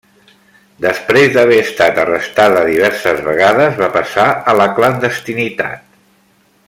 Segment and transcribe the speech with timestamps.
[0.85, 5.87] Després d'haver estat arrestada diverses vegades, va passar a la clandestinitat.